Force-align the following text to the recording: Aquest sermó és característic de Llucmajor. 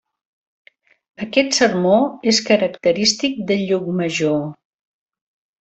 Aquest 1.25 1.57
sermó 1.59 1.93
és 2.33 2.41
característic 2.49 3.39
de 3.53 3.61
Llucmajor. 3.61 4.45